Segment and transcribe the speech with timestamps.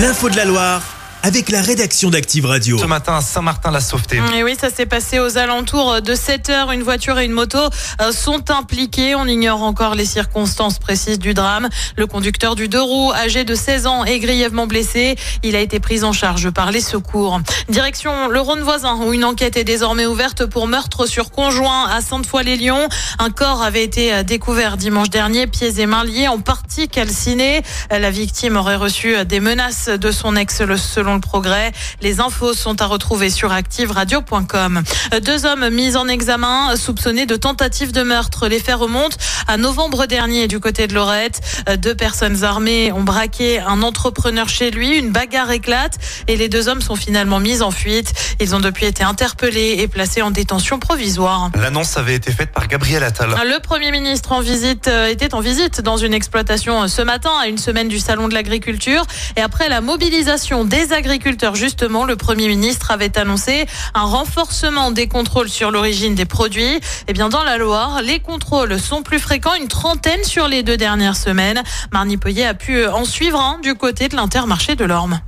[0.00, 0.89] L'info de la Loire
[1.22, 2.78] avec la rédaction d'Active Radio.
[2.78, 4.20] Ce matin à Saint-Martin-la-Sauveté.
[4.34, 6.72] Et oui, ça s'est passé aux alentours de 7 heures.
[6.72, 7.58] Une voiture et une moto
[8.00, 9.14] euh, sont impliquées.
[9.14, 11.68] On ignore encore les circonstances précises du drame.
[11.96, 15.16] Le conducteur du deux roues, âgé de 16 ans, est grièvement blessé.
[15.42, 17.40] Il a été pris en charge par les secours.
[17.68, 22.00] Direction le Rhône voisin, où une enquête est désormais ouverte pour meurtre sur conjoint à
[22.00, 22.88] Sainte-Foy-les-Lyons.
[23.18, 27.62] Un corps avait été euh, découvert dimanche dernier, pieds et mains liés, en partie calcinés.
[27.90, 31.72] La victime aurait reçu des menaces de son ex, selon le progrès.
[32.00, 34.82] Les infos sont à retrouver sur activeradio.com.
[35.22, 38.48] Deux hommes mis en examen, soupçonnés de tentative de meurtre.
[38.48, 41.40] Les faits remontent à novembre dernier du côté de Lorette.
[41.78, 44.98] Deux personnes armées ont braqué un entrepreneur chez lui.
[44.98, 48.12] Une bagarre éclate et les deux hommes sont finalement mis en fuite.
[48.40, 51.50] Ils ont depuis été interpellés et placés en détention provisoire.
[51.60, 53.30] L'annonce avait été faite par Gabriel Attal.
[53.30, 57.46] Le Premier ministre en visite euh, était en visite dans une exploitation ce matin à
[57.46, 59.04] une semaine du salon de l'agriculture
[59.36, 60.99] et après la mobilisation des agriculteurs
[61.54, 66.80] justement le Premier ministre avait annoncé un renforcement des contrôles sur l'origine des produits.
[67.08, 70.76] Eh bien dans la Loire, les contrôles sont plus fréquents, une trentaine sur les deux
[70.76, 71.62] dernières semaines.
[71.92, 75.20] Marny Poyer a pu en suivre du côté de l'intermarché de l'Orme.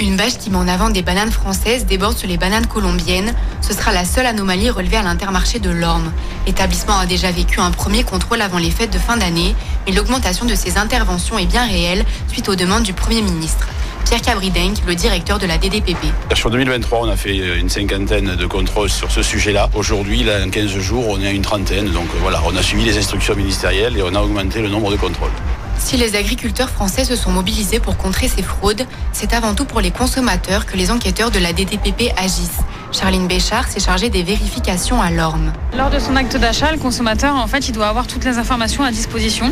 [0.00, 3.34] Une bâche qui met en avant des bananes françaises déborde sur les bananes colombiennes.
[3.60, 6.10] Ce sera la seule anomalie relevée à l'intermarché de l'Orme.
[6.46, 9.54] L'établissement a déjà vécu un premier contrôle avant les fêtes de fin d'année,
[9.86, 13.68] mais l'augmentation de ces interventions est bien réelle suite aux demandes du Premier ministre.
[14.04, 15.96] Pierre Cabridenc, le directeur de la DDPP.
[16.34, 19.70] Sur 2023, on a fait une cinquantaine de contrôles sur ce sujet-là.
[19.74, 21.90] Aujourd'hui, là, en 15 jours, on est à une trentaine.
[21.90, 24.96] Donc voilà, on a suivi les instructions ministérielles et on a augmenté le nombre de
[24.96, 25.30] contrôles.
[25.78, 29.80] Si les agriculteurs français se sont mobilisés pour contrer ces fraudes, c'est avant tout pour
[29.80, 32.60] les consommateurs que les enquêteurs de la DDPP agissent.
[32.92, 35.52] Charline Béchard s'est chargée des vérifications à l'orme.
[35.76, 38.84] Lors de son acte d'achat, le consommateur, en fait, il doit avoir toutes les informations
[38.84, 39.50] à disposition.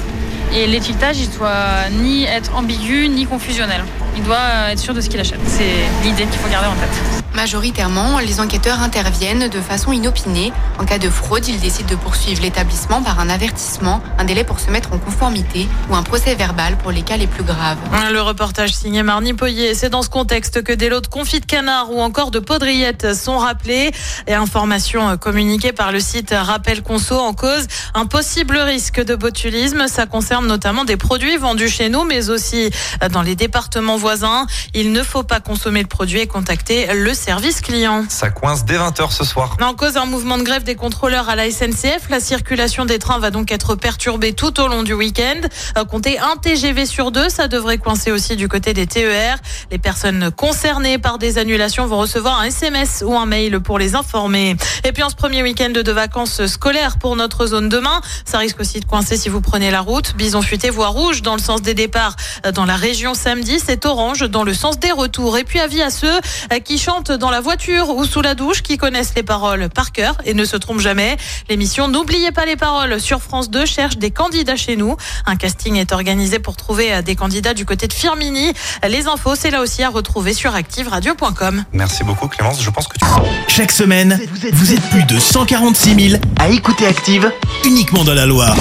[0.55, 3.83] Et l'étiquetage, il doit ni être ambigu ni confusionnel.
[4.17, 5.41] Il doit être sûr de ce qu'il achète.
[5.47, 7.23] C'est l'idée qu'il faut garder en tête.
[7.35, 10.53] Majoritairement, les enquêteurs interviennent de façon inopinée.
[10.79, 14.59] En cas de fraude, ils décident de poursuivre l'établissement par un avertissement, un délai pour
[14.59, 17.79] se mettre en conformité ou un procès verbal pour les cas les plus graves.
[18.13, 19.75] Le reportage signé Marny Poyer.
[19.75, 23.15] C'est dans ce contexte que des lots de confits de canard ou encore de poudrillettes
[23.15, 23.93] sont rappelés.
[24.27, 29.87] Et information communiquée par le site Rappel Conso en cause un possible risque de botulisme.
[29.87, 32.71] Ça concerne notamment des produits vendus chez nous, mais aussi
[33.13, 34.47] dans les départements voisins.
[34.75, 38.05] Il ne faut pas consommer le produit et contacter le service client.
[38.09, 39.57] Ça coince dès 20h ce soir.
[39.61, 43.19] En cause un mouvement de grève des contrôleurs à la SNCF, la circulation des trains
[43.19, 45.41] va donc être perturbée tout au long du week-end.
[45.77, 49.37] Euh, comptez un TGV sur deux, ça devrait coincer aussi du côté des TER.
[49.71, 53.95] Les personnes concernées par des annulations vont recevoir un SMS ou un mail pour les
[53.95, 54.57] informer.
[54.85, 58.61] Et puis en ce premier week-end de vacances scolaires pour notre zone demain, ça risque
[58.61, 60.17] aussi de coincer si vous prenez la route.
[60.17, 62.17] Bison futé, voie rouge dans le sens des départs
[62.47, 65.37] euh, dans la région samedi, c'est orange dans le sens des retours.
[65.37, 66.09] Et puis avis à ceux
[66.53, 69.93] euh, qui chantent dans la voiture ou sous la douche qui connaissent les paroles par
[69.93, 71.17] cœur et ne se trompent jamais.
[71.49, 74.97] L'émission N'oubliez pas les paroles sur France 2 cherche des candidats chez nous.
[75.27, 78.53] Un casting est organisé pour trouver euh, des candidats du côté de Firmini.
[78.89, 81.65] Les infos, c'est là aussi à retrouver sur activeradio.com.
[81.73, 83.05] Merci beaucoup Clémence, je pense que tu...
[83.49, 84.21] Chaque semaine,
[84.53, 87.31] vous êtes plus de 146 000 à écouter Active
[87.65, 88.57] uniquement dans la Loire.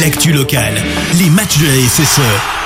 [0.00, 0.74] L'actu locale,
[1.18, 2.20] les matchs de la SSE,